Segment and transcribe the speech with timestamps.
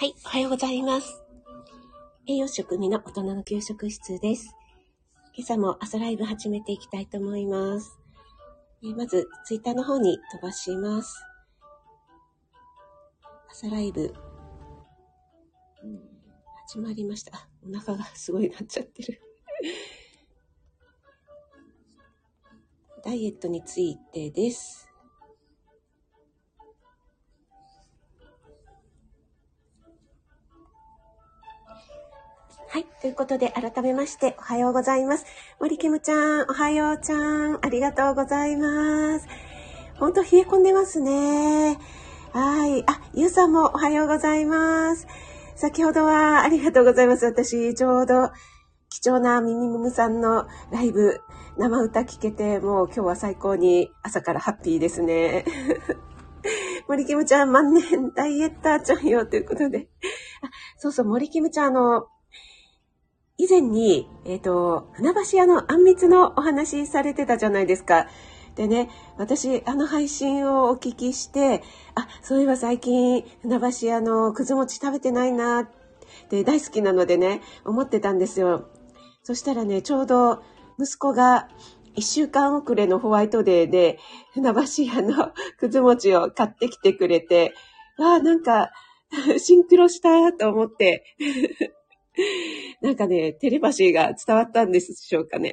[0.00, 1.22] はい、おはようございます。
[2.26, 4.56] 栄養食味の大人の給食室です。
[5.34, 7.98] 今朝も朝ライブ始めていきたいと思います。
[8.82, 11.22] えまず、ツイッターの方に飛ばします。
[13.50, 14.14] 朝ライブ、
[15.84, 16.00] うん、
[16.66, 17.46] 始まりました。
[17.62, 19.20] お腹がすごいなっちゃってる
[23.04, 24.89] ダイエットについてです。
[32.80, 35.24] いということで、改めまして、おはようございます。
[35.60, 39.28] 森キムちゃん、おはようちゃん、ありがとうございます。
[39.98, 41.78] ほんと冷え込んでますね。
[42.32, 42.84] はい。
[42.86, 45.06] あ、ゆうさんもおはようございます。
[45.56, 47.26] 先ほどはありがとうございます。
[47.26, 48.30] 私、ちょうど、
[48.88, 51.20] 貴重なミニムムさんのライブ、
[51.58, 55.44] 生歌聴けて、もう今日は最高に朝からハッピーですね。
[56.88, 59.88] 森キムちゃん、万年ダイエッターちゃんよ、ということで。
[60.42, 62.06] あそうそう、森キムちゃん、あの、
[63.40, 68.06] 以前に、えっ、ー、と、船橋屋のあんみつのお話されてたじゃないですか。
[68.54, 71.62] でね、私、あの配信をお聞きして、
[71.94, 75.70] あ、そういえば最近、船橋屋のくず餅食べてないなっ
[76.28, 78.68] て大好きなのでね、思ってたんですよ。
[79.22, 80.42] そしたらね、ちょうど
[80.78, 81.48] 息子が
[81.94, 83.98] 一週間遅れのホワイトデーで、
[84.34, 87.54] 船橋屋のくず餅を買ってきてくれて、
[87.96, 88.70] わあ、なんか、
[89.38, 91.04] シンクロしたと思って
[92.80, 95.52] なんかね、テレパシーが伝わったんでしょうかね。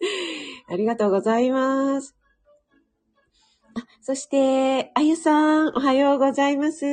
[0.68, 2.14] ありがとうございます。
[3.74, 6.84] あ、そして、あゆさん、おはようございます。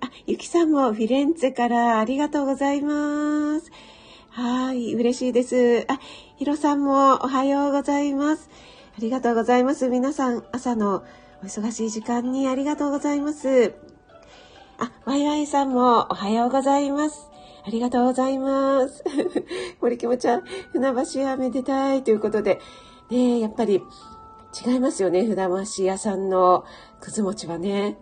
[0.00, 3.70] あ、ゆきさんもフィレンツェからありがとうございます。
[4.30, 5.84] はい、嬉しいです。
[5.88, 5.98] あ、
[6.36, 8.48] ひろさんもおはようございます。
[8.96, 9.88] ありがとうございます。
[9.88, 11.04] 皆さん、朝の
[11.42, 13.74] お忙しい時間にありがとうございます。
[14.78, 17.27] あ、ワイワイさんもおはようございます。
[17.68, 19.04] ありがとうございます。
[19.82, 22.60] 森きもちゃん、船橋屋めでたいということで、
[23.10, 23.82] ねやっぱり
[24.66, 25.46] 違いますよね、船
[25.76, 26.64] 橋屋さんの
[26.98, 27.98] くず餅はね。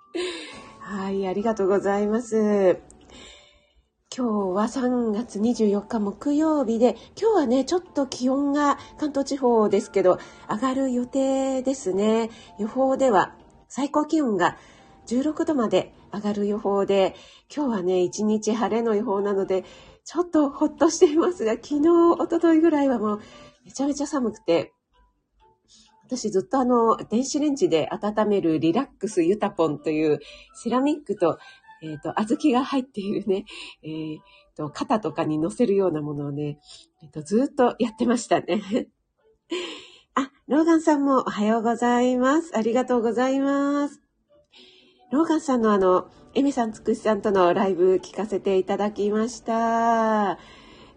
[0.78, 2.80] はい、ありがとうございます。
[4.14, 10.18] 今日は3月24日木曜日で、今日はね、ちょっと気温が関東地方ですけど、
[10.50, 12.28] 上がる予定ですね。
[12.58, 13.34] 予報では
[13.68, 14.58] 最高気温が
[15.06, 17.14] 16度まで上がる予報で、
[17.54, 19.64] 今日はね、一日晴れの予報なので、
[20.04, 21.88] ちょっとほっとしていますが、昨日、
[22.18, 23.20] おとといぐらいはもう
[23.64, 24.72] めちゃめちゃ寒くて、
[26.10, 30.18] 私ずっとあの、電子レンジで温めるリラックスユタポンという
[30.54, 31.38] セラミックと、
[31.82, 33.44] えっ、ー、と、小豆が入っているね、
[33.84, 34.18] えっ、ー、
[34.56, 36.58] と、肩とかに乗せるようなものをね、
[37.02, 38.88] えっ、ー、と、ずっとやってましたね。
[40.14, 42.56] あ、ローガンさんもおはようございます。
[42.56, 44.09] ありがとうございます。
[45.10, 50.38] ローガンさんのあの、エミさんつくしさんとのライブ聞かせていただきました。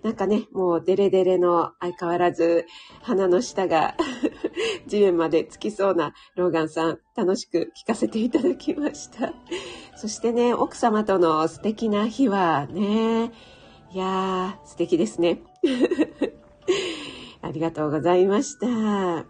[0.03, 2.68] なんかね、もうデレデレの相変わらず
[3.01, 3.96] 鼻の下が
[4.85, 9.34] 地面までつきそうなローガンさん、楽しく聞かせていただきました。
[9.96, 13.31] そしてね、奥様との素敵な日はね、
[13.94, 15.41] いやー、素敵ですね。
[17.41, 19.25] ありがとうございました。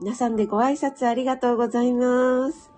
[0.00, 2.75] 皆さんでご挨拶ありがとうございます。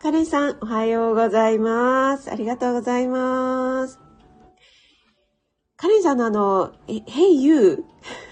[0.00, 2.30] カレンさん、おはようございます。
[2.30, 3.98] ありがとうございます。
[5.76, 7.84] カレンさんのあの、え、Hey You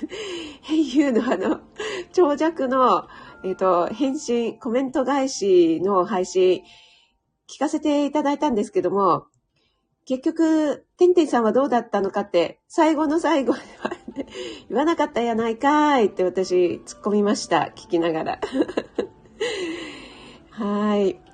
[0.63, 1.63] Hey You のあの、
[2.13, 3.09] 長尺の、
[3.43, 6.63] えっ、ー、と、返信、コメント返しの配信、
[7.53, 9.27] 聞かせていただいたんですけども、
[10.05, 13.91] 結局、てんてんさんはどうだったのかって、最後の最後では、
[14.69, 17.73] 言わなかったやないかいって私、突っ込みました。
[17.75, 18.41] 聞きながら。
[20.51, 21.26] はい。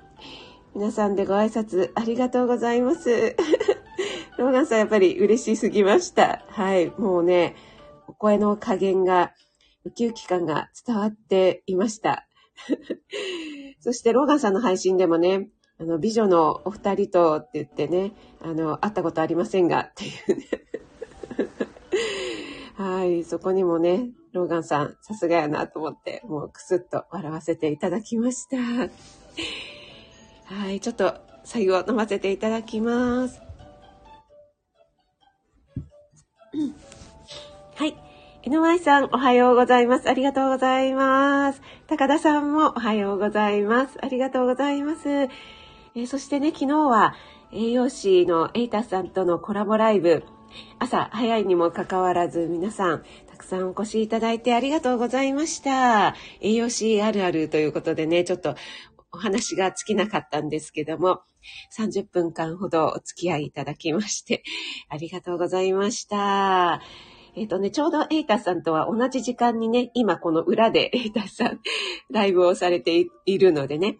[0.75, 3.35] 皆さんでご挨拶ありがとうございます。
[4.39, 6.43] ローガンさんやっぱり嬉しすぎました。
[6.49, 6.91] はい。
[6.97, 7.55] もうね、
[8.07, 9.33] お声の加減が、
[9.85, 12.25] ウキウキ感が伝わっていました。
[13.81, 15.49] そしてローガンさんの配信でもね、
[15.79, 20.45] あの、美女のお二人とって言ってね、あの、会ったことありませんが、っていうね。
[22.73, 28.57] はい、そこにもね、ローガンさん、さすがやなと思って、もうクスッと笑わせていただきました。
[30.45, 33.41] はい、ちょっと最後飲ませていただきます。
[37.75, 37.95] はい。
[38.43, 40.09] NY さん、おはようございます。
[40.09, 41.61] ありがとうございます。
[41.87, 43.97] 高田さんもおはようございます。
[44.01, 45.09] ありがとうございます。
[45.09, 47.15] えー、そしてね、昨日は
[47.53, 50.23] 栄養士のエイタさんとのコラボライブ、
[50.77, 56.15] 朝早いにもかかわらず皆さん、たくさんお越しいただいてありがとうございました。
[56.41, 58.55] 栄養士あるあるということでね、ちょっと
[59.13, 61.21] お話が尽きなかったんですけども、
[61.77, 64.43] 30分間ほどお付き合いいただきまして、
[64.89, 66.81] ありがとうございました。
[67.35, 71.59] えっ、ー、とね、ちょうどエイタさんとは同じ時間にね、今この裏でエイタさん
[72.11, 73.97] ライブをされているのでね、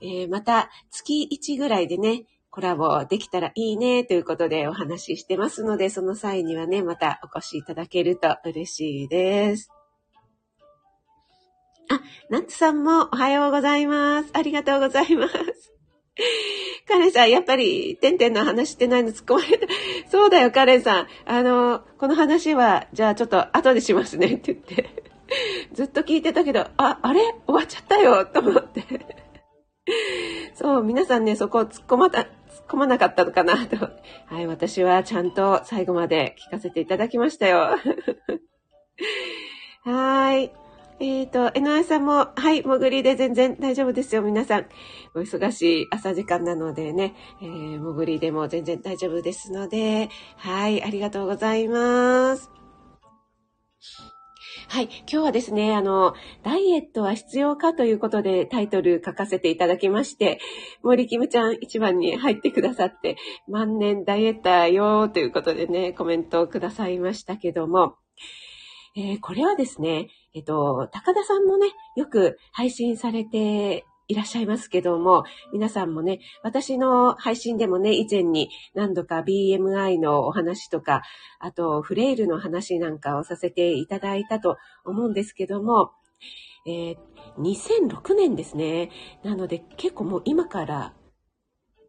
[0.00, 9.73] えー、また月1ぐらいでね、コラボできたらいいねということでお話ししてますので、その際にはね、またお越しいただけると嬉しいです。
[11.90, 12.00] あ、
[12.30, 14.30] ナッツさんもおはようございます。
[14.32, 15.34] ありがとうございます。
[16.86, 19.66] カレンさん、やっぱり、てんてんの話してないの突っ込まれた。
[20.10, 21.08] そうだよ、カレンさん。
[21.26, 25.02] あの、この話は、じゃあちょっと後でしますねって言って。
[25.72, 27.20] ずっと聞いてたけど、あ、あれ？
[27.46, 28.84] 終わっちゃったよと思って。
[30.54, 32.28] そう、皆さんね、そこを突っ込また、突っ
[32.68, 33.76] 込まなかったのかなと。
[34.26, 37.76] はい、私はちゃんと最後まで聞かせていただきましたよ。
[39.84, 40.52] はい。
[41.04, 44.66] えっ、ー、と、NI さんも、はい、潜りで全然大丈夫ですよ、皆さん。
[45.14, 50.08] お忙しい朝時間なのでね、えー、潜りでも全然大丈夫ですので、
[50.38, 52.50] はい、ありがとうございます。
[54.68, 54.84] はい。
[54.86, 60.40] 今日はですね、あの、ダイエットは必要かということでタイトル書かせていただきまして、
[60.82, 67.96] 森キムちゃん一番に入ってくださって、万年ダイエッターよということでね、コメントをくださいましたけども、
[68.96, 81.02] えー、これはですね、えっと、高田さんもね、よく配信されていらっしゃいますけども、皆さんもね、私の配信でもね、以前に何度か BMI のお話とか、
[81.38, 85.92] あとフレイルの話なんかをさせていただいたと思うんですけども、
[86.66, 86.96] えー、
[87.38, 88.90] 2006年ですね。
[89.22, 90.94] なので結構もう今から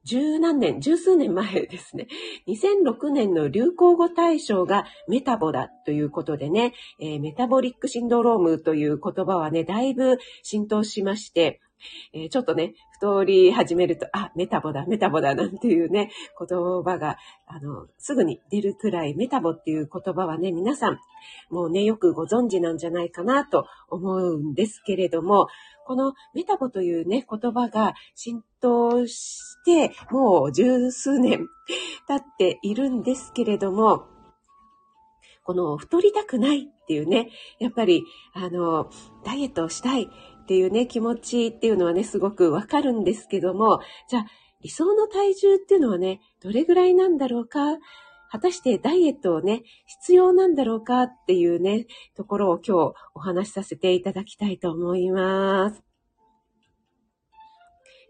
[0.05, 2.07] 十何年、十数年前ですね。
[2.47, 11.59] 2006年の流行語大賞がメタボだということでね、えー、メタボリックシンドロームという言葉はね、だいぶ浸透しまして、
[12.13, 16.47] えー、ちょっとね、太り始めると、あ、メタボだ、メタボだ、なんていうね、言
[16.83, 20.99] 葉が、あの、すぐに出るくらい、メタボっていう言葉はね、皆さん、
[21.49, 25.47] もうね、よくご存知なんじゃないかなと思うんですけれども、
[25.85, 31.47] このメタボというね、言葉が浸透して、もう十数年
[32.07, 34.07] 経っているんですけれども、
[35.43, 37.29] この太りたくないっていうね、
[37.59, 38.89] やっぱり、あの、
[39.23, 40.09] ダイエットをしたい
[40.45, 44.25] っていうね、気持ちっていうのはね、すごくわかるんですけども、じゃあ、
[44.61, 47.59] 理想の体重っていうのはね、どれぐらいなんだろうか？
[48.31, 55.83] 果たしてダイエットをね、必要なんだろうかっていうね、ところを今日お話しさせていただきたいと思います。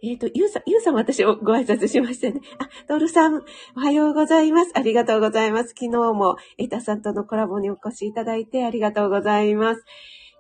[0.03, 2.41] えっ、ー、と、ゆうさん、ゆうさん私ご挨拶しましたね。
[2.59, 3.43] あ、トールさん、
[3.75, 4.71] おはようございます。
[4.75, 5.69] ありがとうございます。
[5.69, 9.83] 昨日も、エタさんとのコラボにお越しいただいてありがとうございます。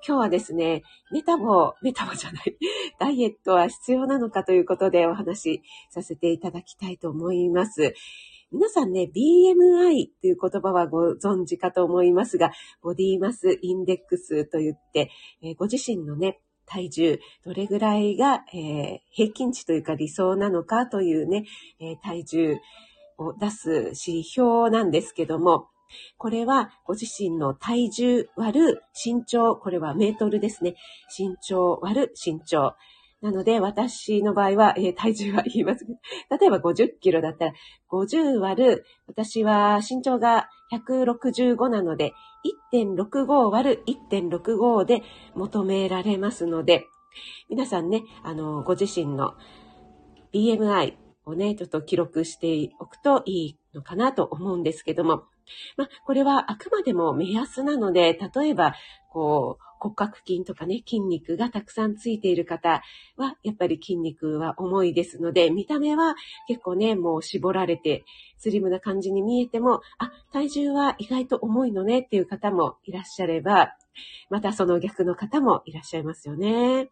[0.07, 2.55] 今日はですね、メタボ、メタボじゃない、
[2.99, 7.95] ダイエットは必要なのかということでお話しさせていただきたいと思います。
[8.51, 12.51] 皆さんね、BMI という言葉はご存知かと思いますが、
[12.83, 15.09] ボディマスインデックスと言って、
[15.41, 21.45] えー、ご自身のね、体重、どれぐらいが、えー、平均値というか理想なのかというね、
[21.79, 22.57] えー、体重
[23.17, 25.69] を出す指標なんですけども、
[26.17, 30.75] これはご自身の体重割る身長、これはメートルですね。
[31.17, 32.75] 身長割る身長。
[33.21, 35.99] なので、私の場合は、えー、体重は言いますけど、
[36.39, 37.53] 例えば50キロだったら、
[37.91, 42.13] 50割る、私は身長が165なので、
[42.73, 45.01] 1.65割る1.65で
[45.33, 46.85] 求められますので、
[47.49, 49.33] 皆さんね、あの、ご自身の
[50.33, 50.93] BMI
[51.25, 55.23] をね、ちょっと記録しておくといいのかなと思うんですけども、
[55.77, 58.75] まあ、これはあくまでも目安なので、例えば、
[59.09, 62.81] こう、骨格筋とかね、筋肉がたくさんついている方
[63.17, 66.15] は、やっぱり筋肉は重いですので、見た目は
[66.47, 68.03] 結構ね、もう絞られて、
[68.37, 73.75] スリムな感じに見えても、あ、体重は意外と重いのねっていう方もいらっしゃれば、
[74.29, 76.89] またその逆の方もいらっしゃいますよね。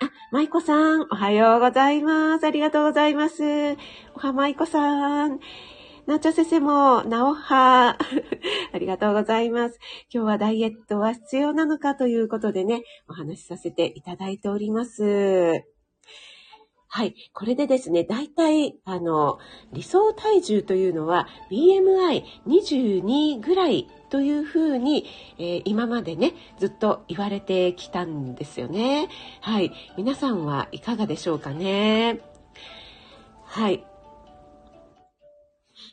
[0.00, 2.44] あ、舞子さん、おはようございます。
[2.44, 3.42] ありがとうございます。
[4.14, 5.38] おは舞子さん。
[6.04, 7.96] なおちゃ先生も、なおは、
[8.74, 9.78] ありがとうございます。
[10.12, 15.64] 今日はダイエットは必要なのかということでね、お話しさせていただいております。
[16.88, 17.14] はい。
[17.32, 19.38] これでですね、大体、あの、
[19.72, 25.06] 理想体重というのは BMI22 ぐらいというふうに、
[25.38, 29.08] えー、今までね、ずっと言われてきたんですよね。
[29.40, 29.72] はい。
[29.96, 32.20] 皆さんはいかがでしょうかね。
[33.44, 33.84] はい。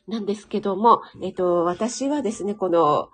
[0.10, 3.10] なんですけども、えっと、私はですね、この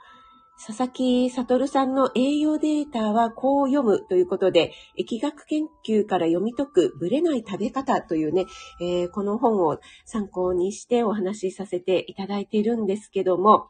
[0.58, 8.46] 佐々木悟さんの栄養データはこう読むということで、疫学研究から読み解くブレない食べ方というね、
[8.82, 13.68] えー、この本を参考にしてお話しさせていただいているんですけども、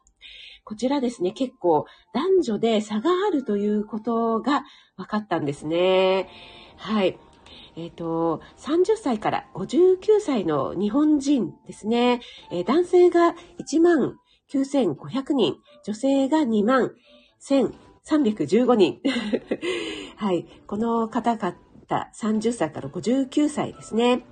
[0.64, 4.64] こちらですね、結構男女で差があるということが
[4.98, 6.30] 分かったんですね。
[6.78, 7.18] はい。
[7.76, 12.22] えっ、ー、と、30歳から59歳の日本人ですね。
[12.52, 14.18] えー、男性が1万
[14.52, 16.92] 9500人、女性が2万
[17.42, 19.02] 1315人。
[20.18, 20.46] はい。
[20.68, 21.56] この方々、
[21.88, 24.26] 30歳から59歳ですね。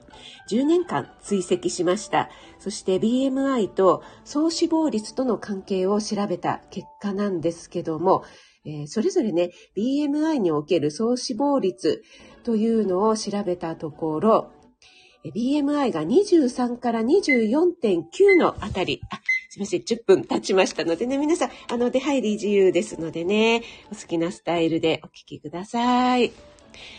[0.50, 2.30] 10年間追跡しました。
[2.60, 8.24] そして BMI と総脂肪率との関係を調べた結果なんですけども、
[8.66, 12.04] えー、それぞれね、BMI における総脂肪率
[12.44, 14.52] というのを調べたところ、
[15.26, 26.34] BMI が23から24.9のあたり、あ、すいません、10分経ちましたのでね、皆さん、あの、出入り自由ですのでね、お好きなスタイルでお聞きください。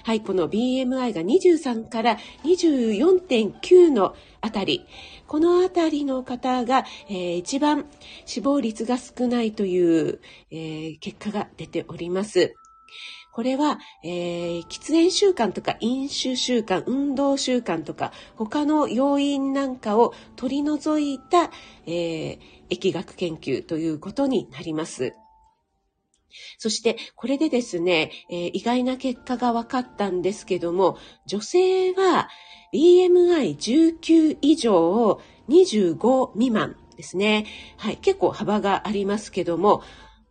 [0.04, 4.86] はい、この BMI が23から24.9のあたり、
[5.26, 7.86] このあたりの方が、えー、一番
[8.24, 10.20] 死亡率が少ないという、
[10.50, 12.54] えー、結果が出ております。
[13.34, 21.50] これは、えー、喫煙習慣とか飲酒習慣、運動習慣とか、他の要因なんかを取り除いた、
[21.84, 22.38] えー、
[22.70, 25.16] 疫学研究ということになります。
[26.58, 32.28] そして、これでですね、えー、意外な結果が分かったんですけども、女性は
[32.72, 37.46] BMI19 以上を25未満ですね。
[37.78, 39.82] はい、結構幅がありますけども、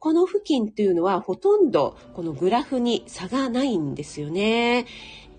[0.03, 4.85] この付近っていうのはほとんどこのグラフに差がないんですよね。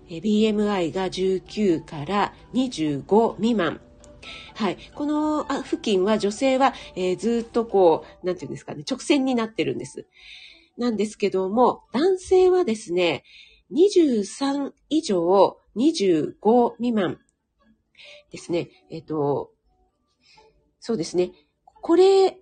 [0.09, 3.79] BMI が19から25未満。
[4.55, 4.77] はい。
[4.95, 10.07] この付近は女性は、えー、ずっとこう、なんていうんですかね、直線になってるんです。
[10.79, 13.23] なんですけども、男性はですね、
[13.71, 17.19] 23以上25未満
[18.31, 18.69] ですね。
[18.89, 19.51] えっ、ー、と、
[20.79, 21.33] そうですね。
[21.83, 22.39] これ、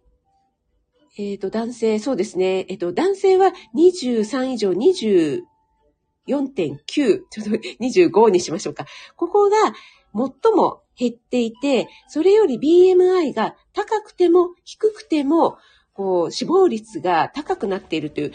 [1.17, 2.65] えっ、ー、と、男性、そうですね。
[2.69, 5.43] えっ、ー、と、男性は23以上24.9、
[6.85, 8.85] ちょっと25にしましょうか。
[9.15, 9.57] ここが
[10.13, 15.57] 最も減っていて、それより BMI が高くても低くても、
[15.93, 18.31] こう、死亡率が高くなっているという、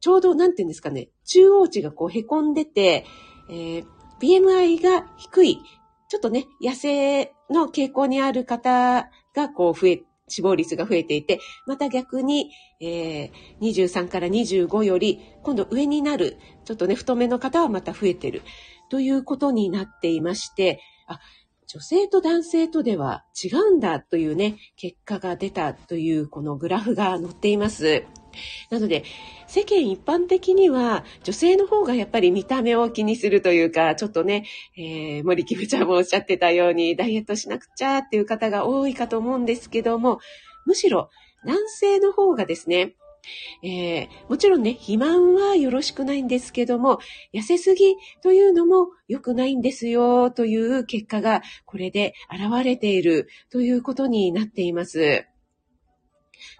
[0.00, 3.06] ちょうど、なんていうんですかね、中央値がこう、凹んでて、
[3.48, 3.86] えー、
[4.20, 5.60] BMI が低い、
[6.08, 13.30] ちょっとね、痩せの傾向にある方が、こう、増え死亡率が増えていて、また逆に、えー、
[13.60, 18.42] 23から25より今度上になる、ちょっとね、太めの方はまた増えてる
[18.90, 21.20] ということになっていまして、あ、
[21.68, 28.04] 女性と男性とでは違うんだというね、結果が出たというこのグラフが載っています。
[28.70, 29.04] なので、
[29.46, 34.44] 世間一般的には女性の方がやっぱり見た目を気にするというか、ちょっとね、
[34.76, 40.20] えー、森キムちゃんもおっしゃってたように、ダイエットしなくちゃっていう方が多いかと思うんですけども、
[40.64, 41.10] むしろ
[41.44, 42.94] 男性の方がですね、
[43.62, 46.98] えー、もちろんね、肥満はよろしくないんですけども、
[47.32, 55.26] 痩せすぎというのも良くないんですよという結果がこれで現れているということになっています。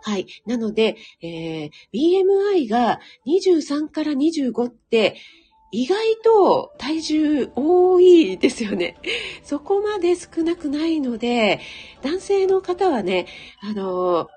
[0.03, 0.27] はい。
[0.47, 5.17] なので、えー、BMI が23から25って、
[5.73, 8.97] 意外と体重多いですよね。
[9.43, 11.61] そこまで少なくないので、
[12.03, 13.27] 男性の方はね、
[13.61, 14.29] あの、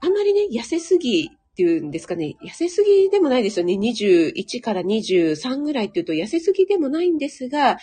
[0.00, 3.74] あんまりね、痩せすぎっていうんですかね、痩せすぎでもないですよね。
[3.74, 7.78] 21から23ぐらいっていうと痩せすぎでもないんですが、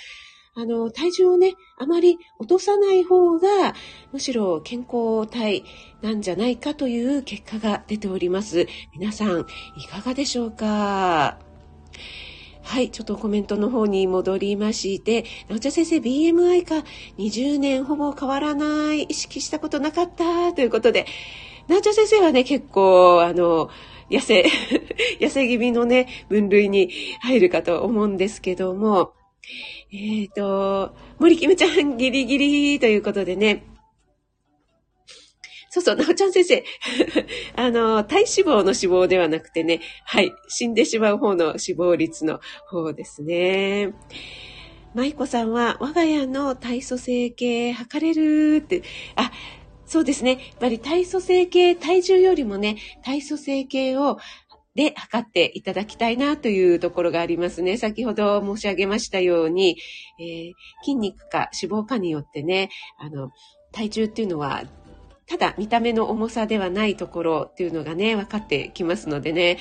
[0.55, 3.73] あの、体重をね、あまり落とさない方が、
[4.11, 5.63] むしろ健康体
[6.01, 8.67] なんじゃないかという結果が出ております。
[8.93, 9.45] 皆さん、
[9.77, 11.37] いかがでしょうか？
[12.61, 16.83] はい、ちょっとコメントの方に戻りまして、なおちゃ先生、BMI か
[17.17, 20.51] ？20年ほぼ変わらない、意識したことなかった？
[20.53, 21.05] ということで、
[21.67, 23.69] なおちゃ先生はね、結構、あの、
[24.09, 24.43] 痩せ、
[25.21, 26.91] 痩せ気味のね、分類に
[27.21, 29.13] 入るかと思うんですけども、
[29.91, 33.65] えっ、ー、と、森キムちゃんギリギリということでね。
[35.71, 36.63] そうそう、なおちゃん先生。
[37.55, 43.93] あの、体脂肪の脂肪ではなくてね、はい、死んでしまう方の死亡率の方ですね。
[44.95, 48.81] 舞子さんは、我が家の体組成計測れるって、
[49.15, 49.31] あ、
[49.85, 50.31] そうですね。
[50.31, 54.17] やっぱり体組成計、体重よりもね、体組成計を
[54.75, 57.77] で測っていただきたいなというところがありますね。
[57.77, 59.77] 先ほど申し上げましたように、
[60.19, 63.31] えー、筋肉か脂肪かによってね、あの、
[63.71, 64.63] 体重っていうのは
[65.29, 69.59] ただ見た目の重さではないところっていうのがね、分かってきますのでね、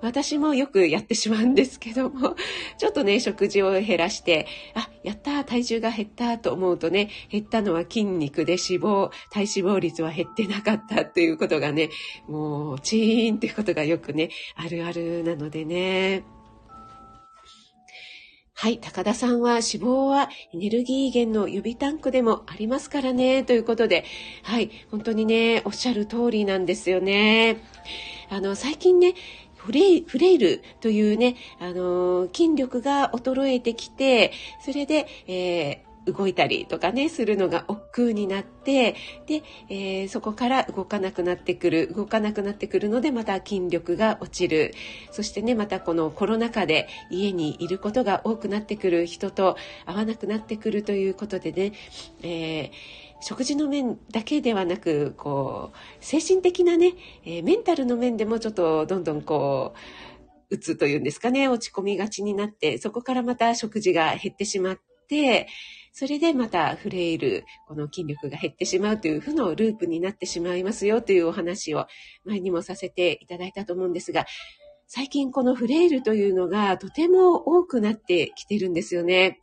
[0.00, 2.36] 私もよくやってしまうんですけども、
[2.78, 11.90] ちょっとね、食事を減らして、あ、やった、体重が減ったと思うとね、減ったのは筋肉で脂肪、体脂肪率は減ってなかったということがね、
[12.28, 16.37] もう、チーンっていうことがよくね、あるあるなのでね。
[18.60, 24.04] はい、高田さんは脂肪はエネルギー源の予備タンクでもありますからね、ということで、
[24.42, 27.62] はい、本当にね、おっしゃる通りなんですよね。
[28.28, 29.14] あの、最近ね、
[29.54, 34.32] フレイフレイルというね、あの筋力が衰えてきて、
[34.64, 38.94] それで、えー動いたりとかね、するのが億劫になって、
[39.26, 44.74] で、えー、そこから動かなくなってくる、動かなくなってくるので、また筋力が落ちる。
[45.10, 51.72] そしてね、またこのコロナ禍で家にいることが多くなってくる人と会わなくなってくるということでね、
[52.22, 59.78] えー食事の面だけではなく、こう、精神的なね、えー、メンタルの面でもちょっとどんどんこう、
[60.50, 65.48] うつというんですかね、落ち込みがちになって、そこからまた食事が減ってしまって、
[65.98, 71.88] それでまたフレイル、この筋力が減ってしまうという負のループになってしまいますよというお話を
[72.24, 74.24] 前にもさせていただいたと思うんですが、
[74.86, 79.40] 最近このフレイルというのがとても多くなってきてるんですよね。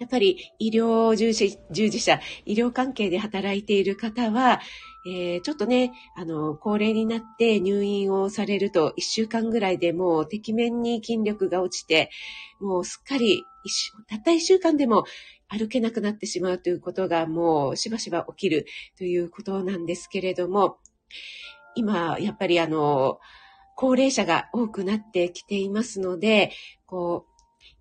[0.00, 4.60] やっぱり医療従事従事者、医療関係で働いている方は、
[5.06, 12.10] えー、ちょっとね、あの、高齢になって入院をされると1週間ぐらいでもうてきめんに筋力が落ちて、
[12.60, 13.44] もうすっかり
[14.08, 15.04] たった1週間でも
[15.48, 18.66] 歩けなくなってしまうということがもうしばしば起きる
[18.96, 20.78] ということなんですけれども、
[21.74, 23.18] 今、やっぱりあの、
[23.76, 26.52] 高齢者が多くなってきていますので、
[26.86, 27.29] こう、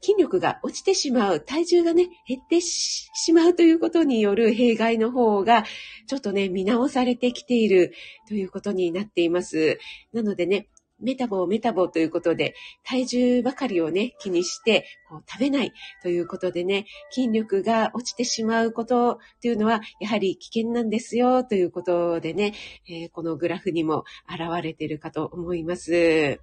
[0.01, 5.65] 筋力が落ちてしまう、体重がね、減ってしまうということによる弊害の方が、
[6.07, 7.93] ちょっとね、見直されてきている
[8.27, 9.79] ということになっています。
[10.13, 10.67] なのでね、
[11.01, 22.53] メタボ、メタボということで、体重ばかりをね、気にして、こう食べないということでね、筋力が落ちてしまうことというのは、やはり危険なんですよ、ということでね、
[22.87, 26.39] えー、このグラフにも現れているかと思います。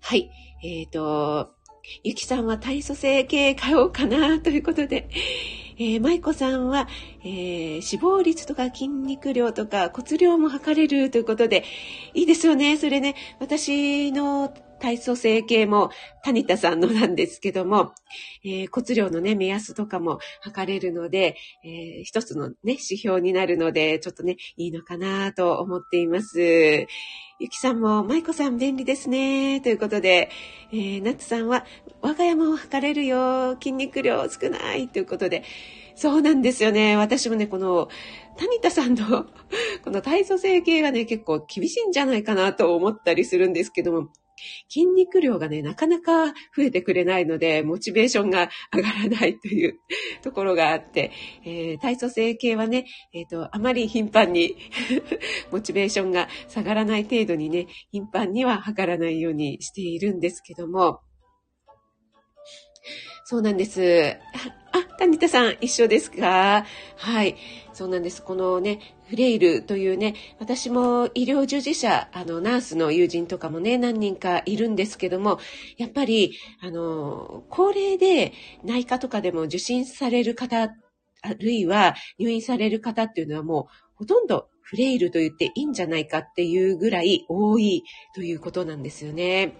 [0.00, 0.30] はい。
[0.62, 1.54] えっ、ー、と、
[2.02, 5.08] ゆきさんは体組成系買おうかなということで、
[5.78, 6.88] えー、舞子さんは、
[7.22, 11.64] えー、脂肪率とか筋肉量とか骨量も測れるということで、
[12.14, 12.76] いいですよね。
[12.76, 14.52] それね、私の
[14.86, 15.90] 体組成計も
[16.22, 17.92] 谷田さんのなんですけども、
[18.44, 26.38] えー、骨量のね、目安とかも測れるので、えー、一つのね、指標になるので、ちょっとね、いいのかなと思っています。
[26.40, 29.60] ゆきさんも、まいこさん便利ですね。
[29.60, 30.30] ということで、
[30.72, 31.66] えー、ナッツさんは、
[32.00, 33.54] 我が家も測れるよ。
[33.54, 34.88] 筋肉量少ない。
[34.88, 35.42] ということで、
[35.96, 36.96] そうなんですよね。
[36.96, 37.88] 私もね、この、
[38.36, 39.26] 谷田さんの
[39.82, 44.10] この体組成計がね、結構厳しいんじゃないかなと思ったりするんですけども、
[44.68, 49.78] 筋肉量がね、なかなか増えてくれないので、モチベーションが上がらないという
[50.22, 51.12] ところがあって、
[51.44, 54.56] えー、体組成計はね、えっ、ー、と、あまり頻繁に
[55.50, 61.00] モチベーションが下がらない程度にね、頻繁には測らないようにしているんですけども、
[63.28, 64.16] そうなんです。
[64.70, 66.64] あ、谷田さん、一緒ですか？
[66.96, 67.34] はい。
[67.72, 68.22] そうなんです。
[68.22, 75.38] このね、フレイルというね、私も医療従事者、あの、ナースの友人とかもね、何人かいるんですけども、
[75.78, 78.32] やっぱり、あの、高齢で
[78.64, 80.74] 内科とかでも受診される方、
[81.22, 89.54] あるいは入院される方っていうのはもう、ほとんどフレイルと言っていいんじゃないかっていうぐらい多いということなんですよね。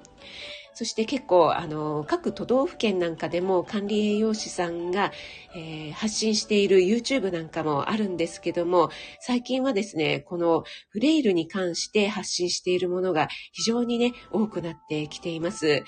[0.77, 5.11] そして結構、あの、各都道府県なんかでも管理栄養士さんが、
[5.55, 15.83] えー、発信している YouTube なんかもあるんですけども、最近はですね、このフレイルに関して発信しているものが非常にね、多くなってきています。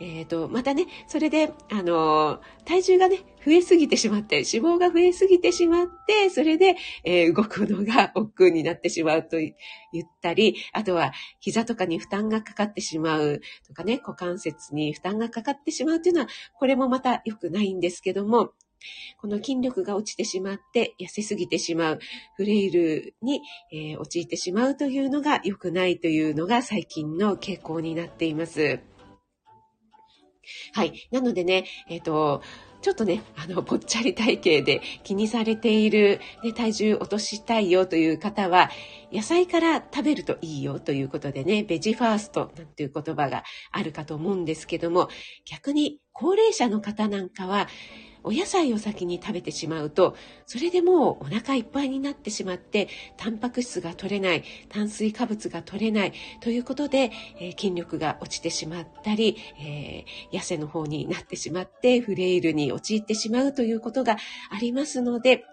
[0.00, 9.54] えっ、ー、と、またね、それで、あの、体重がね、増えすぎてしまって、脂肪が増えすぎてしまって、それで、えー、動くのが億劫になってしまうと言
[10.04, 16.28] ったり、あとは、膝とかに負担がかかってしまうとかね、股関節に負担がかかってしまうというのは、
[16.58, 18.52] これもまた良くないんですけども、
[19.20, 21.98] この筋力が落ちてしまって痩せすぎてしまう、
[22.36, 23.40] フレイルに、
[23.72, 28.80] えー、陥ってしまうというのが良くないというのが最近の傾向になっています。
[30.72, 31.08] はい。
[31.10, 32.42] なのでね、えっ、ー、と、
[32.84, 38.70] ちょっとね、あの、ぽっちゃり体型で気にされている、ね、体重落としたいよという方は、
[39.10, 45.08] 野菜から食べるといいよということでね、ベジファーストなんていう言葉があるかと思うんですけども、
[45.46, 47.68] 逆に高齢者の方なんかは、
[48.26, 64.16] お野菜を先に食べてしまうと、それでもうお腹いっぱいになってしまって、タンパク質が取れない、炭水化物が取れないということで、えー、筋力が落ちてしまったり、えー、痩せの方になってしまって、フレイルに陥ってしまうということが
[64.50, 65.44] ありますので、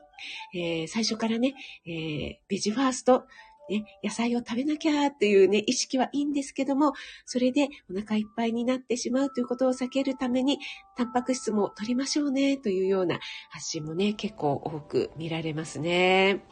[0.54, 3.26] えー、最初からね、えー、ベジファースト、
[3.72, 6.94] ね、野菜を食べなきゃっていうね、意識はいいんですけども、
[7.26, 10.60] それでお腹いっぱいになってしまうということを避けるために、
[10.98, 16.44] タンパク質も取りましょうねというような発信もね、結構多く見られますね。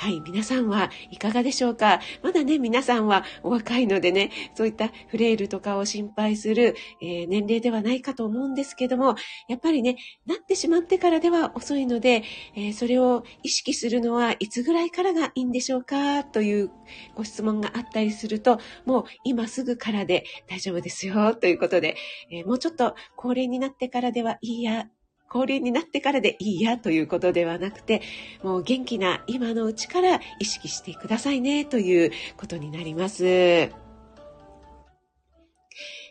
[0.00, 2.00] はい、皆さんはいかがでしょうか？
[2.22, 12.22] まだね、皆さんはお若いのでね、そういったフレイルとかを心配する、えー、年齢ではないかと思うんですけども、やっぱりね、なってしまってからでは遅いので、
[12.56, 16.24] えー、それを意識するのはいつぐらいからがいいんでしょうか？
[16.24, 16.70] という
[17.14, 21.34] ご質問があったりすると、もう今すぐからで大丈夫ですよ。
[21.34, 21.96] ということで、
[22.32, 24.86] えー、もうちょっと高齢になってからではいいや
[25.30, 28.02] 高齢になってからでいいやということではなくて、
[28.42, 33.70] もう元気な今のうちから意識してくださいねということになります。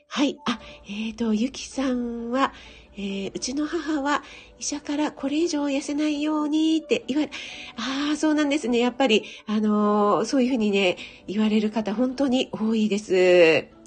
[0.08, 0.40] はい。
[0.48, 2.54] あ、えっ、ー、と、ゆきさんは、
[2.96, 4.24] えー、うちの母は
[4.58, 7.32] 医者からこれ以上痩せないようにって言われ、
[7.76, 8.80] ああ、そうなんですね。
[8.80, 13.79] やっぱり、あのー、そういうふうにね、言われる方本当に多いです。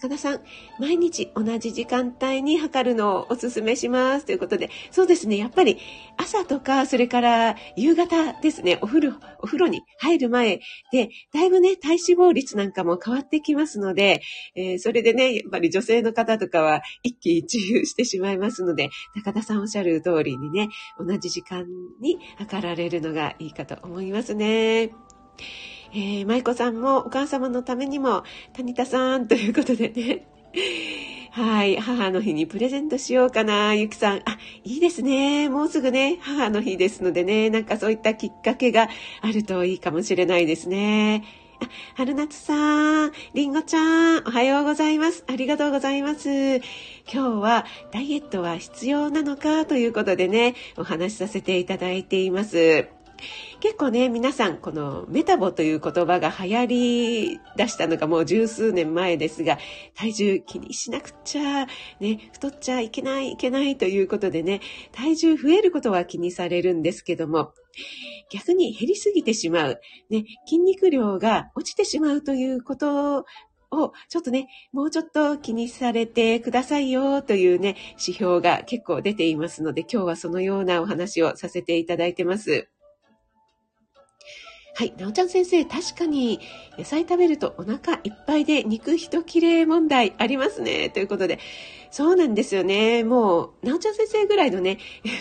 [0.00, 0.40] 高田さん、
[0.80, 4.26] 毎日同じ時間帯に測るのをお勧めします。
[4.26, 5.78] ということで、そうですね、やっぱり
[6.16, 14.20] 朝とか、それから夕方ですね、お風呂、お風呂に入る前で、だいぶね、体脂肪率なんかも変わってきますので、
[14.56, 21.66] えー、それでね、やっぱり女性の方とかは一喜一憂してしまいますので、高田さんおっしゃる通りにね、同じ時間
[22.00, 24.90] に測られるのがいいかと思いますね。
[25.96, 30.26] えー、舞子さんもお母様のためにも、谷田さんということでね。
[31.30, 31.76] はい。
[31.76, 33.74] 母の日にプレゼントしようかな。
[33.74, 34.16] ゆきさん。
[34.24, 35.48] あ、いいですね。
[35.48, 38.88] もうすぐね、母の日ですのでね、なんかそういったきっかけが
[39.20, 41.24] あるといいかもしれないですね。
[41.60, 45.22] あ、春夏さん、りんごちゃん、おはようございます。
[45.28, 46.56] ありがとうございます。
[46.56, 46.62] 今
[47.06, 53.03] 日はダイエットは必要なのかということでね、お話しさせていただいています。
[53.60, 59.58] 結構ね、皆さん、このメタボという言葉が流行り出したのがもう十数年前ですが、
[59.94, 61.66] 体重気にしなくちゃ、
[62.00, 64.60] ね、太っちゃいけない、いけないということでね、
[64.92, 67.52] 体重増えることは気にされるんですけども、
[68.30, 73.24] 逆に減りすぎてしまう、ね、筋肉量が落ちてしまうということ
[73.70, 82.68] をちょっとね、もうちょっと気にされてくださいよというね、指標が結構出ていますので、今日はそのようなお話をさせていただいてます。
[84.76, 84.92] はい。
[84.98, 86.40] なおちゃん先生、確かに
[86.76, 90.90] 野菜食べるとお腹いっぱいで肉一切れ問題ありますね。
[90.90, 91.38] ということで、
[91.92, 93.04] そうなんですよね。
[93.04, 94.78] もう、なおちゃん先生ぐらいのね、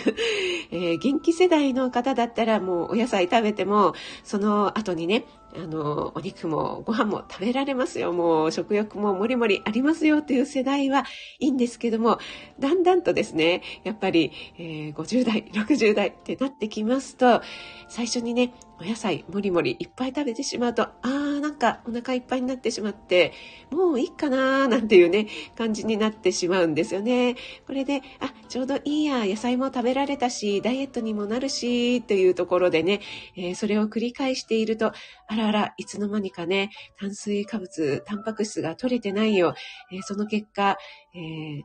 [0.71, 8.11] えー、元気世代の方だったらもうお野菜食べても、その後にね、あの、お肉もご飯も食べられますよ。
[8.11, 11.05] もう食欲ももりもりありますよという世代は
[11.37, 12.17] いいんですけども、
[12.59, 17.41] だんだんとですね、やっぱり、えー、50代、60代ってなってきますと、
[17.87, 18.51] 最初にね、
[18.83, 23.31] お野菜もりもりいっぱい食べてしまうと、あーなんかお腹いっぱいになってしまって、
[23.71, 27.35] もういいかなーなんていうね、感じになってしまうんですよね。
[27.65, 32.99] これで、あ、ちょうどいいや、野菜も食べられたし、ダイエットにもなるし、というところでね、
[33.37, 36.69] えー、それを繰り返していると、あららら、いつの間にかね、
[36.99, 39.55] 炭水化物、タンパク質が取れてないよ。
[39.93, 40.77] えー、その結果、
[41.15, 41.61] えー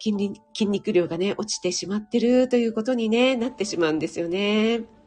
[0.00, 4.97] 筋肉量がね、落ちてしまってるということにね、なってしまうんですよね。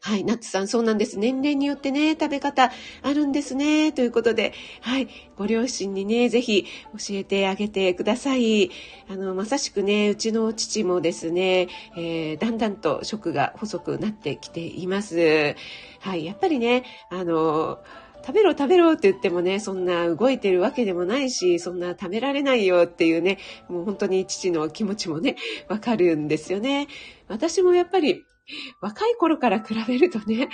[0.00, 1.18] はい、ナッツさん、そうなんです。
[1.18, 2.70] 年齢によってね、食べ方
[3.02, 3.92] あるんですね。
[3.92, 8.70] ということで、はい、ご両親にね、ぜひ教えてあげてください。
[9.08, 15.54] あの、まさしくね、うちの父もですね、えー、だんだんと食が細くなってきています。
[16.00, 17.78] はい、やっぱりね、あの、
[18.26, 25.36] 食べろ食べろって言ってもね、そんな動いてるわけでもないし、そんな食べられないよっていうね、もう本当に父の気持ちもね、
[25.68, 26.88] わかるんですよね。
[27.28, 28.24] 私もやっぱり
[28.80, 30.48] 若い頃から比べるとね、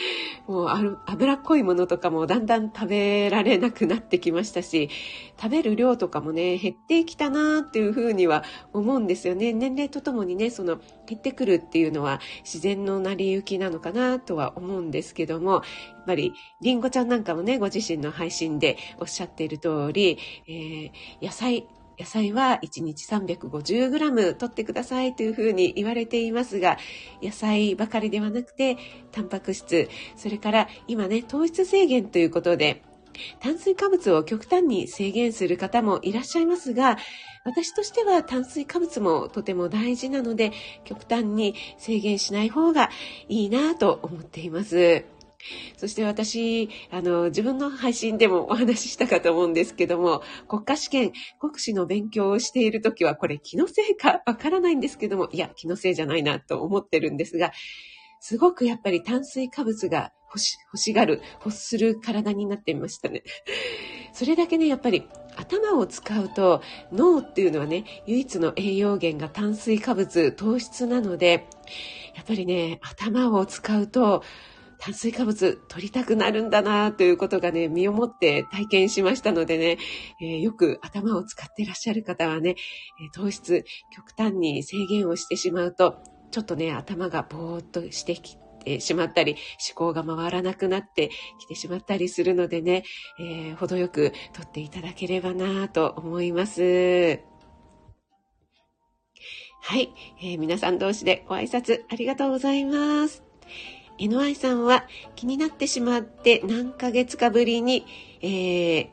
[0.46, 4.88] もう脂っこいものとかもだんだん食べられなくなってきましたし、
[5.40, 9.52] 食べる量とかもね、減ってきたなっていうふうには思うんですよね。
[9.52, 15.62] 年齢とともにね、その減ってくるっていうのは自然の成り行きなのかなとは思うんですけども、やっ
[16.06, 21.66] ぱりりんごちゃんなんかもね、ご自身の配信でおっしゃっている通り、えー、野菜、
[22.00, 26.78] 野菜は1日 350g 取ってくださいというふうに言われていますが、
[27.22, 28.78] 野菜ばかりではなくて、
[29.12, 32.82] タンパク質、それから今ね、糖質制限ということで、
[33.40, 36.96] 炭水化物を極端に制限する方もいらっしゃいますが、
[37.44, 40.52] 私としては炭水化物もとても大事なので、
[40.84, 42.88] 極端に制限しない方が
[43.28, 45.04] いいなと思っています。
[45.76, 57.52] そして私、あの、自分の配信でもお話ししたかと思うんですけども、国家試験、国試の勉強をしているときは、これ気のせいか わからないんですけども、いや、気のせいじゃないなと思ってるんですが、
[58.20, 63.22] すごくやっぱり炭水化物が欲し欲しがる、欲する体になってみましたね。
[64.12, 66.60] それだけね、やっぱり頭を使うと
[66.92, 71.48] 脳っていうのはね、唯一の栄養源が炭水化物、糖質なので、
[72.14, 74.22] やっぱりね、頭を使うと
[74.80, 79.78] 炭水化物取りたくなるんだなということがね、身をもって体験しましたのでね、
[80.20, 82.56] えー、よく頭を使っていらっしゃる方はね、
[83.14, 83.64] 糖質
[83.94, 85.98] 極端に制限をしてしまうと、
[86.30, 89.36] ちょっとね、頭がぼーっとしてきてしまったり、
[89.68, 92.84] 思考が回らなくなってきてしまったりするのでね、
[93.18, 97.20] えー、程よくとっていただければなと思います。
[99.62, 103.22] はい、えー、皆さん同士でご挨拶ありがとうございます。
[104.00, 107.84] NY さんは気になってしまって何ヶ月かぶりに、
[108.22, 108.88] えー、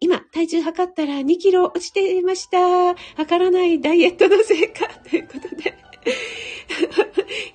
[0.00, 2.94] 今、体重測ったら2キロ落ちていました。
[3.16, 5.74] 測らないダイエットの成果 ということで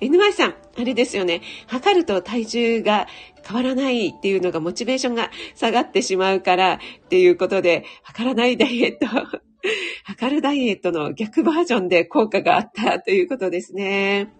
[0.00, 1.42] NY さん、あれですよね。
[1.66, 3.06] 測ると体重が
[3.46, 9.06] 変わらないっていうのがモチベーションが下がってしまうからっていうことで、測らないダイエット、
[10.04, 14.32] 測るダイエットの逆バージョンで効果があったということですね。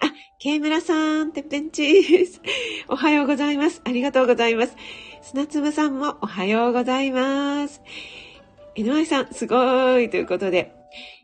[0.00, 0.12] あ、
[0.42, 2.40] ケイムラさん、てっぺんチーズ。
[2.88, 3.80] おはようございます。
[3.84, 4.76] ありがとうございます。
[5.22, 7.80] 砂粒さんもおはようございます。
[8.74, 10.74] NY さん、すごいということで、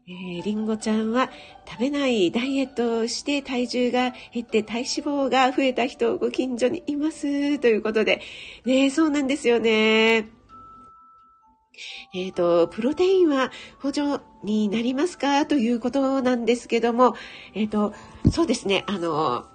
[0.07, 1.33] えー、りんごちゃんは
[1.69, 8.21] 食べないダイエットをして体重が減って体脂肪が増えた人ご近所にいますということで、
[8.67, 10.38] ね、そうなんですよね。
[12.15, 15.47] えっ、ー、と、プロテインは補助になりますか？
[15.47, 17.15] ということなんですけども、
[17.55, 17.95] えっ、ー、と、
[18.31, 19.47] そうですね、あの、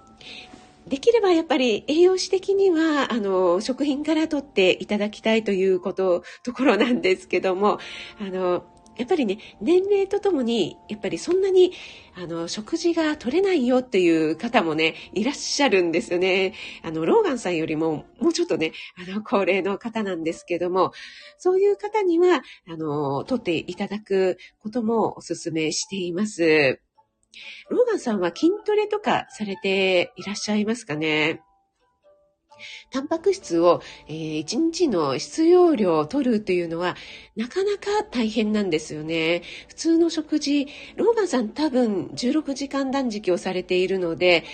[0.86, 7.78] できればやっぱり栄養士的には、あの、食品から取っていただきたいということ、ところなんですけども、
[8.20, 8.64] あの、
[8.96, 11.72] やっぱりね、年齢とともに、やっぱりそんなに、
[12.16, 16.54] あの、食事が取れないよっていう方もね、いらっしゃるんですよね。
[16.82, 20.92] あの、ローガンさんよりも、もうちょっとね、あの、高齢の方なんですけども、
[21.38, 26.80] そういう方には、あの、取っていただくこともお勧めしています。
[27.68, 31.40] ローガンさんは筋トレとかされていらっしゃいますかね？
[32.90, 36.96] タンパク質を、えー、1日の必要量を取るというのは、
[37.36, 39.42] なかなか大変なんですよね。
[39.68, 44.44] 普通の食事、ローマンさん多分16時間断食をされているので、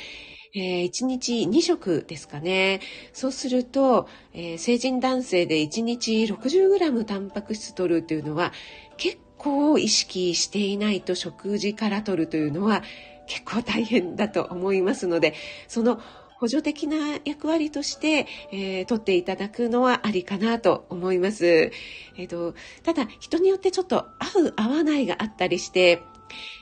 [0.54, 2.80] えー、1日2食ですかね。
[3.12, 8.52] そうすると、えー、成人男性で1日 60g タンパク質取るというのは、
[8.96, 12.82] 結構意識していないと食事から取るというのは
[13.26, 15.34] 結構大変だと思いますので、
[15.68, 16.00] その
[16.40, 21.70] 補助的な役割として、えー、取っていただくのはありかなと思います。
[22.16, 26.02] えっ、ー、と、ただ、人によってちょっと合う合わないがあったりして、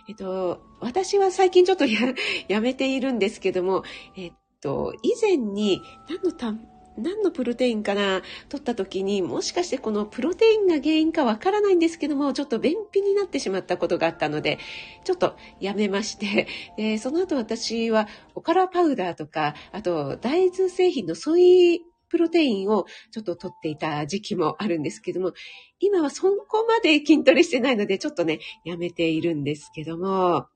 [0.08, 2.00] えっ、ー、と、私は最近ちょっとや、
[2.48, 3.84] やめているんですけども、
[4.16, 6.52] えっと、以前に何のた
[6.98, 8.22] 何のプロテインかな？
[8.48, 14.58] 取った時に、もしかしてこのプロテインが原因かわからないんですけども、ちょっと便秘になってしまったことがあったので、
[15.04, 25.32] ちょっとやめまして、でその後私はおからパウダーとか、あと大豆製品のソイプロテインをちょっと取っていた時期もあるんですけども、
[25.78, 30.46] 今はそこまで筋トレしてないので、ちょっとね、やめているんですけども、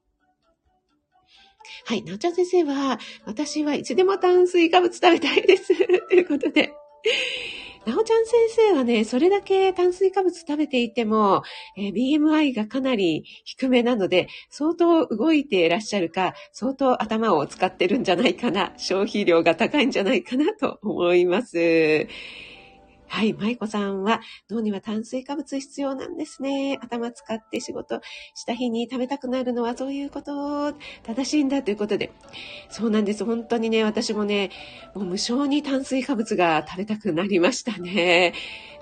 [1.85, 2.03] はい。
[2.03, 5.75] なおちゃん先生は、私はいつでも炭水化物食べたいです。
[6.09, 6.72] ということで。
[7.85, 11.42] なおちゃん先生はね、それだけ炭水化物食べていても、
[11.77, 22.07] えー、BMI がかなり低めなので、相当動いていらっしゃるか、相当頭を使ってるんじゃないかな、消費量が高いんじゃないかなと思います。
[23.12, 26.79] はい、舞子さんは、脳には炭水化物必要なんですね。
[26.81, 28.01] 頭使って仕事
[28.35, 30.72] した日に食べたくなるのはそういうこと、
[31.03, 32.11] 正しいんだということで。
[32.70, 33.22] そうなんです。
[33.27, 34.51] 本当にね、私もね、
[34.94, 38.33] もう無性に炭水化物が食べたくなりましたね。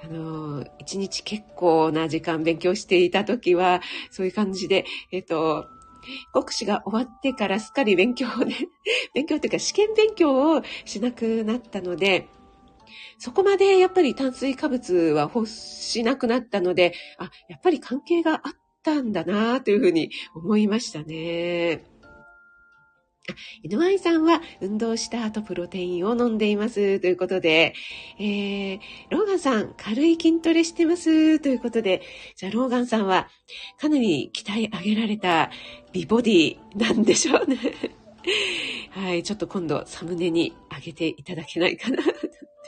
[0.05, 5.67] あの、一日結構な時間勉強していた時は、そういう感じで、えっと、
[6.33, 8.55] 国試が終わってからすっかり勉強をね、
[9.13, 12.29] 勉強というか試験勉強をしなくなったので、
[13.19, 21.85] そこまでやっぱり炭水化物は欲しなくなったので、あ、やっぱり関係があったんだなというふうに思いましたね。
[23.65, 27.01] NY さんは運動した後プロテインを飲んでいます。
[27.01, 27.75] ということで、
[28.19, 31.39] えー、ローガンさん、軽い筋トレしてます。
[31.41, 32.03] ということで、
[32.37, 33.29] じゃあローガンさんは
[33.79, 35.51] かなり鍛え上げられた
[35.93, 37.59] 美ボディなんでしょうね。
[38.91, 42.03] はい、ちょっと今度サムネに上げていただけないかな。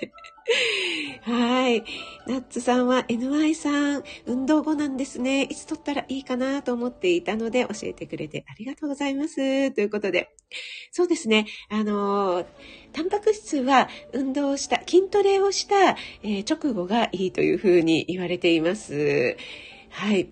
[1.23, 1.85] はい。
[2.27, 5.45] ナッツさんは NY さん、運動後なんですね。
[5.45, 9.71] いつ撮ったらいいかなと思っていたので教えてくれてありがとうございます。
[9.73, 10.35] ということで。
[10.91, 11.47] そうですね。
[11.69, 12.47] あのー、
[12.93, 19.37] タンパク質は運動した、筋トレをした、えー、直後がいいというふうに言われています。
[19.91, 20.29] はい。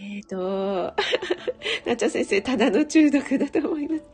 [0.00, 0.94] えっ、ー、と、
[1.86, 4.04] なっちゃん先生、ただの中毒だと思います。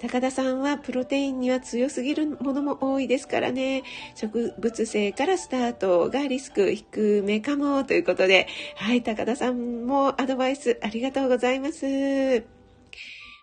[0.00, 3.82] 高田さんはプロテインには強すぎるものも多いですからね。
[4.14, 12.59] 植物性からスタートがリスク低めかもということで、はい、高田さんもアドバイスありがとうございます。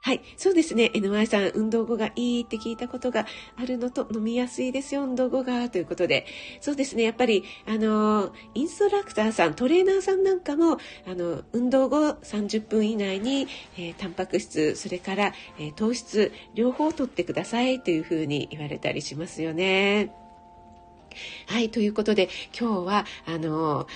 [0.07, 0.21] はい。
[0.37, 0.89] そうですね。
[0.93, 3.25] NY さん、運動後がいいって聞いたことが
[3.57, 6.25] あるのと、飲みやすいですよ、運動後が、ということで。
[6.61, 7.03] そうですね。
[7.03, 20.13] やっぱり、あの、インストラクターさん、トレーナーさんなんかも、あの、運動後30分以内に、えー、タンパク質、それから、えー、糖質、両方取ってくださいというふうに言われたりしますよね。
[21.47, 21.69] はい。
[21.69, 23.87] ということで、今日は、あの、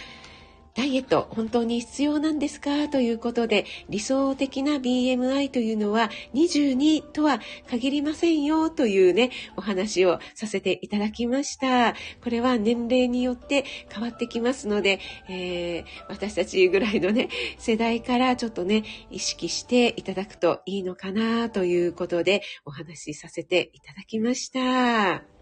[0.74, 2.88] ダイエット本当に必要なんですか？
[2.88, 25.41] ということで理想的な BMI というのは22とは限りませんよというねお話をさせていただきましたこれは年齢によって変わってきますので、えー、私たちぐらいのね世代からちょっとね意識していただくといいのかなということでお話しさせていただきました。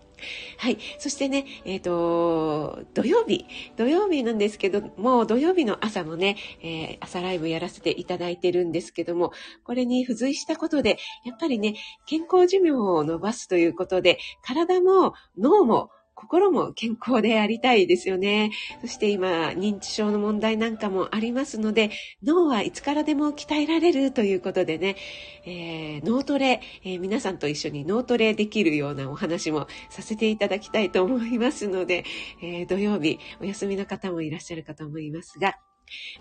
[0.58, 0.78] はい。
[0.98, 3.46] そしてね、えっ、ー、と、土曜日、
[3.78, 9.32] 土曜日なんですけども、土曜日の朝もね、えー、朝ライブやらせていただいてるんですけども、
[9.64, 18.52] これに付随したことで、やっぱりね、健康寿命を伸ばすということで、体も脳も心も健康でありたいですよね。
[18.82, 24.98] そして今、認知症の問題なんかもありますので、脳はいつからでも鍛えられるということでね、
[25.46, 32.04] えー、脳トレ、えー、皆さんと一緒に脳トレできるようなお話もさせていただきたいと思いますので、
[32.44, 35.56] えー、土曜日、お休みの方もいらっしゃるかと思いますが、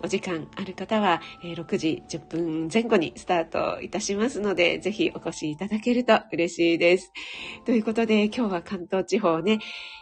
[0.03, 7.11] お時間ある方は、え6時10分前後にスタートいたしますので、ぜひお越しいただけると嬉しいです。
[7.65, 9.59] ということで、今日は関東地方ね、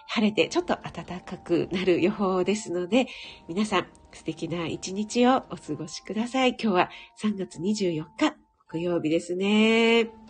[0.08, 3.08] 晴れてちょっと暖かくなる予報ですので、
[3.48, 6.52] 皆さん素敵な一日をお過ごしください。
[6.52, 6.90] 今日は
[7.22, 8.36] 3月24日
[8.70, 10.27] 木曜日ですね。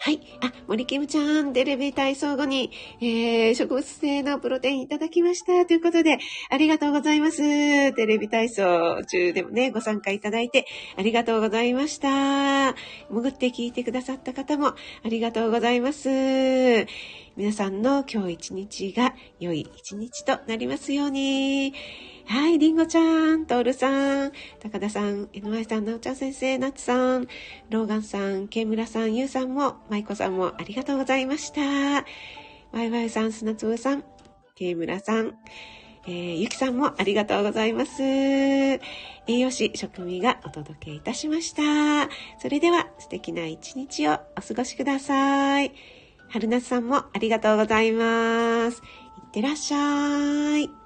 [0.00, 0.20] はい。
[0.40, 5.66] あ、森キムちゃん、テレビ体操後に、えー、植物性のプロテインいただきました。
[5.66, 6.18] ということで、
[6.50, 7.38] ありがとうございます。
[7.94, 12.74] テレビ体操中でもね、ご参加いただいて、ありがとうございました。
[13.08, 16.08] 潜って聞いてくださった方も、ありがとうございます。
[17.36, 21.72] 皆さんの今日一日が良い一日となりますように。
[22.32, 27.28] はい、りんごちゃん、トールさん、高田さん、NY さん、なおちゃん先生、なつさん、
[27.68, 31.60] ローガンさん、ケイムラさん、ゆうさんも、マイコさんもありがとうございました。
[32.72, 34.04] ワイワイさん、砂粒さん、
[34.54, 35.34] ケイムラさん、
[36.06, 38.02] えー、ゆきさんもありがとうございます。
[38.02, 38.80] 栄
[39.26, 42.08] 養士食味がお届けいたしました。
[42.38, 45.70] それでは素敵な一日をお過ごしください。
[46.30, 48.78] 春夏さんもありがとうございます。
[48.78, 48.80] い
[49.26, 50.81] ってらっしゃい。